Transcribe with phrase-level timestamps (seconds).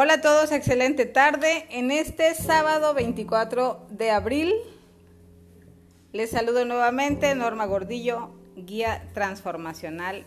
[0.00, 1.66] Hola a todos, excelente tarde.
[1.70, 4.54] En este sábado 24 de abril
[6.12, 10.24] les saludo nuevamente Norma Gordillo, guía transformacional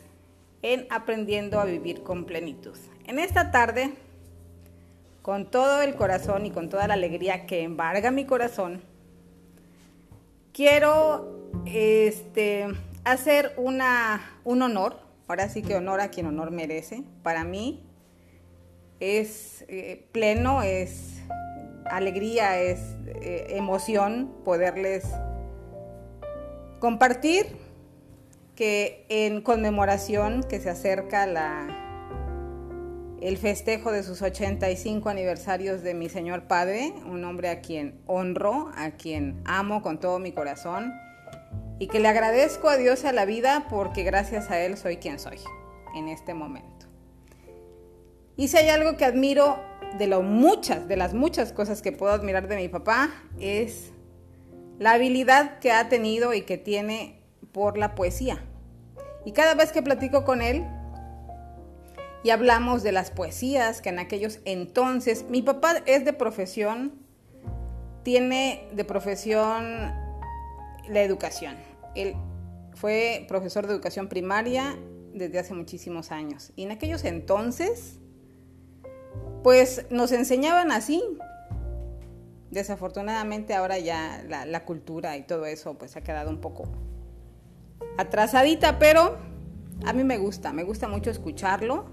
[0.61, 2.77] en Aprendiendo a Vivir con Plenitud.
[3.05, 3.93] En esta tarde,
[5.21, 8.81] con todo el corazón y con toda la alegría que embarga mi corazón,
[10.51, 12.67] quiero este,
[13.05, 14.99] hacer una, un honor,
[15.29, 17.85] ahora sí que honor a quien honor merece, para mí
[19.01, 21.15] es eh, pleno, es
[21.89, 25.03] alegría, es eh, emoción poderles
[26.79, 27.47] compartir
[28.55, 31.67] que en conmemoración que se acerca la,
[33.21, 38.71] el festejo de sus 85 aniversarios de mi Señor Padre, un hombre a quien honro,
[38.75, 40.93] a quien amo con todo mi corazón
[41.79, 45.17] y que le agradezco a Dios a la vida porque gracias a Él soy quien
[45.17, 45.39] soy
[45.95, 46.90] en este momento.
[48.37, 49.59] Y si hay algo que admiro
[49.97, 53.91] de de las muchas cosas que puedo admirar de mi papá, es
[54.79, 57.21] la habilidad que ha tenido y que tiene
[57.51, 58.43] por la poesía.
[59.25, 60.65] Y cada vez que platico con él
[62.23, 66.93] y hablamos de las poesías que en aquellos entonces, mi papá es de profesión,
[68.03, 69.93] tiene de profesión
[70.87, 71.57] la educación.
[71.95, 72.15] Él
[72.73, 74.77] fue profesor de educación primaria
[75.13, 76.51] desde hace muchísimos años.
[76.55, 78.00] Y en aquellos entonces
[79.43, 81.03] pues nos enseñaban así.
[82.49, 86.65] Desafortunadamente ahora ya la, cultura y todo eso pues ha quedado un poco
[87.97, 89.17] atrasadita, pero
[89.85, 91.85] a mí me gusta, me gusta mucho escucharlo.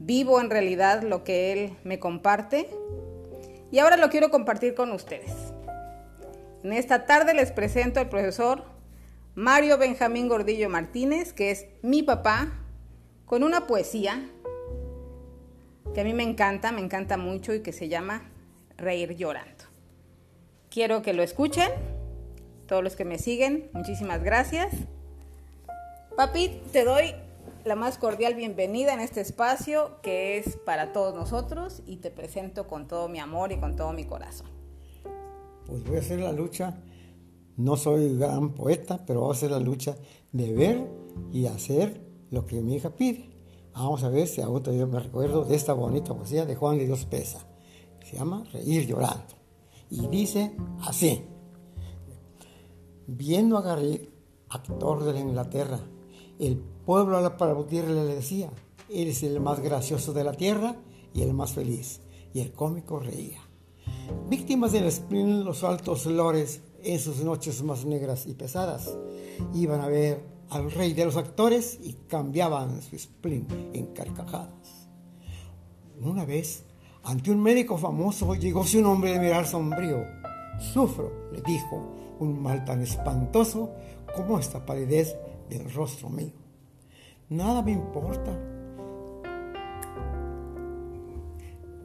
[0.00, 2.68] Vivo en realidad lo que él me comparte
[3.70, 5.32] y ahora lo quiero compartir con ustedes.
[6.64, 8.64] En esta tarde les presento al profesor
[9.34, 12.52] Mario Benjamín Gordillo Martínez, que es mi papá,
[13.26, 14.28] con una poesía
[15.94, 18.30] que a mí me encanta, me encanta mucho y que se llama
[18.76, 19.64] Reír llorando.
[20.70, 21.70] Quiero que lo escuchen,
[22.66, 24.74] todos los que me siguen, muchísimas gracias.
[26.16, 27.14] Papi, te doy
[27.64, 32.66] la más cordial bienvenida en este espacio que es para todos nosotros y te presento
[32.66, 34.48] con todo mi amor y con todo mi corazón.
[35.66, 36.76] Pues voy a hacer la lucha,
[37.56, 39.96] no soy gran poeta, pero voy a hacer la lucha
[40.32, 40.86] de ver
[41.32, 42.00] y hacer
[42.30, 43.37] lo que mi hija pide.
[43.78, 46.86] Vamos a ver si aún todavía me recuerdo de esta bonita poesía de Juan de
[46.86, 47.46] Dios Pesa.
[48.04, 49.36] Se llama Reír llorando.
[49.88, 51.24] Y dice así.
[53.06, 54.10] Viendo a Garrick,
[54.48, 55.78] actor de la Inglaterra,
[56.40, 58.50] el pueblo a la aplaudirle le decía,
[58.90, 60.74] eres el más gracioso de la tierra
[61.14, 62.00] y el más feliz.
[62.34, 63.40] Y el cómico reía.
[64.28, 68.98] Víctimas del spleen, los altos lores, en sus noches más negras y pesadas,
[69.54, 74.88] iban a ver al rey de los actores y cambiaban su spleen en carcajadas.
[76.00, 76.64] Una vez,
[77.04, 80.04] ante un médico famoso, llegó un hombre de mirar sombrío.
[80.58, 83.72] Sufro, le dijo, un mal tan espantoso
[84.14, 85.16] como esta palidez
[85.48, 86.32] del rostro mío.
[87.28, 88.36] Nada me importa.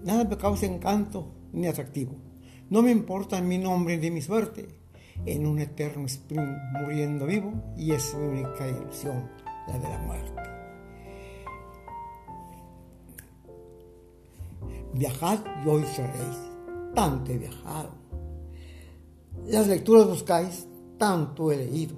[0.03, 2.15] Nada me causa encanto ni atractivo.
[2.69, 4.82] No me importa mi nombre ni mi suerte
[5.25, 9.29] en un eterno sprint muriendo vivo y es mi única ilusión,
[9.67, 10.41] la de la muerte.
[14.93, 16.37] Viajad y hoy seréis,
[16.93, 17.89] tanto he viajado.
[19.47, 21.95] Las lecturas buscáis, tanto he leído.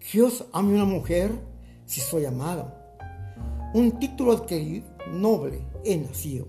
[0.00, 1.30] Que os ame una mujer
[1.86, 2.74] si soy amado.
[3.74, 6.48] Un título adquirido, noble he nacido.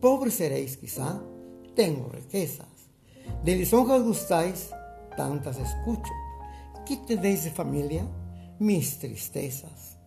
[0.00, 1.22] Pobre seréis quizá,
[1.74, 2.66] tengo riquezas.
[3.44, 4.70] De lisonjas gustáis,
[5.16, 6.12] tantas escucho.
[6.86, 8.06] ¿Qué tenéis de familia?
[8.58, 9.98] Mis tristezas.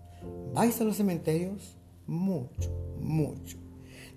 [0.54, 1.76] ¿Vais a los cementerios?
[2.06, 3.58] Mucho, mucho.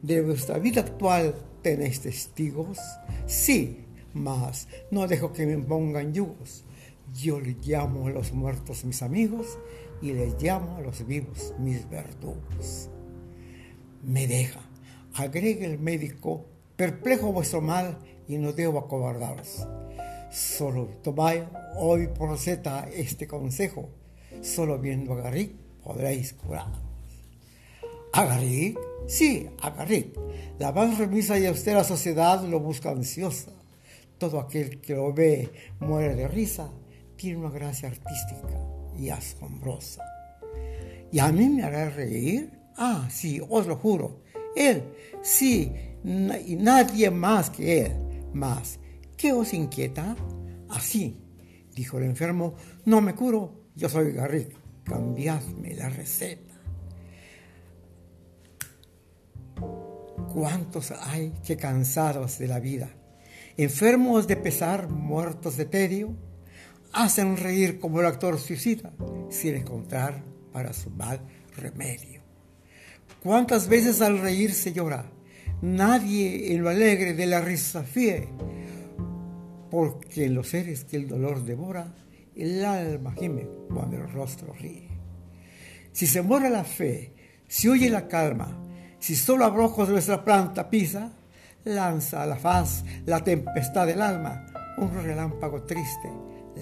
[0.02, 2.78] ¿De vuestra vida actual tenéis testigos?
[3.26, 3.84] Sí,
[4.14, 6.64] mas no dejo que me pongan yugos.
[7.14, 9.58] Yo le llamo a los muertos mis amigos
[10.00, 12.88] y les llamo a los vivos mis verdugos.
[14.02, 14.60] Me deja,
[15.14, 16.46] agregue el médico,
[16.76, 17.98] perplejo vuestro mal
[18.28, 19.66] y no debo acobardaros.
[20.31, 21.38] Solo tomad
[21.77, 23.91] hoy por receta este consejo.
[24.43, 26.71] Solo viendo a Garrick podréis curar.
[28.12, 28.79] ¿A Garrick?
[29.09, 30.17] Sí, a Garrick.
[30.61, 33.50] La más remisa y austera sociedad lo busca ansiosa.
[34.19, 35.50] Todo aquel que lo ve
[35.81, 36.71] muere de risa.
[37.17, 38.56] Tiene una gracia artística
[38.97, 40.05] y asombrosa.
[41.11, 42.53] ¿Y a mí me hará reír?
[42.77, 44.21] Ah, sí, os lo juro.
[44.55, 44.85] Él,
[45.23, 45.73] sí,
[46.05, 47.93] y nadie más que él.
[48.32, 48.79] Más,
[49.20, 50.17] ¿Qué os inquieta?
[50.70, 51.20] Así,
[51.75, 52.55] dijo el enfermo,
[52.87, 56.55] no me curo, yo soy Garrick, cambiadme la receta.
[60.32, 62.88] ¿Cuántos hay que cansados de la vida,
[63.58, 66.17] enfermos de pesar, muertos de tedio,
[66.94, 68.90] hacen reír como el actor suicida
[69.28, 71.20] sin encontrar para su mal
[71.58, 72.22] remedio?
[73.22, 75.12] ¿Cuántas veces al reír se llora?
[75.61, 78.31] Nadie en lo alegre de la risa fíe,
[79.70, 81.94] porque en los seres que el dolor devora,
[82.37, 84.88] el alma gime cuando el rostro ríe.
[85.93, 87.12] Si se muere la fe,
[87.46, 88.56] si huye la calma,
[88.99, 91.12] si solo abrojos de nuestra planta pisa,
[91.64, 94.46] lanza a la faz la tempestad del alma,
[94.78, 96.11] un relámpago triste,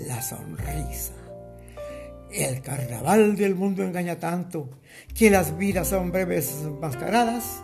[0.07, 1.15] la sonrisa.
[2.31, 4.69] El carnaval del mundo engaña tanto
[5.15, 7.63] que las vidas son breves mascaradas.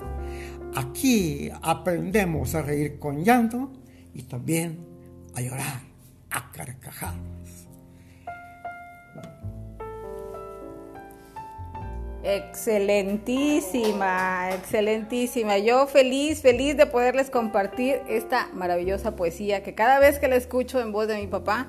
[0.75, 3.73] Aquí aprendemos a reír con llanto
[4.15, 4.94] y también
[5.35, 5.81] a llorar
[6.31, 7.35] a carcajadas.
[12.27, 15.59] Excelentísima, excelentísima.
[15.59, 20.81] Yo feliz, feliz de poderles compartir esta maravillosa poesía que cada vez que la escucho
[20.81, 21.69] en voz de mi papá,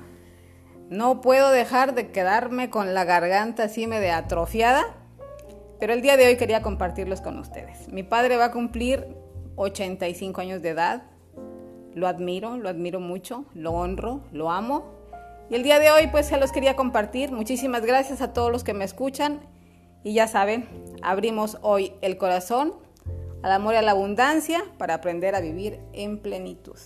[0.88, 4.96] no puedo dejar de quedarme con la garganta así medio atrofiada,
[5.78, 7.88] pero el día de hoy quería compartirlos con ustedes.
[7.88, 9.06] Mi padre va a cumplir
[9.56, 11.02] 85 años de edad.
[11.96, 14.84] Lo admiro, lo admiro mucho, lo honro, lo amo.
[15.48, 17.32] Y el día de hoy pues se los quería compartir.
[17.32, 19.40] Muchísimas gracias a todos los que me escuchan.
[20.04, 20.68] Y ya saben,
[21.00, 22.74] abrimos hoy el corazón
[23.42, 26.76] al amor y a la abundancia para aprender a vivir en plenitud.